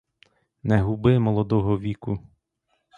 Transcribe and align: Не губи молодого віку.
Не 0.63 0.81
губи 0.83 1.19
молодого 1.19 1.79
віку. 1.79 2.19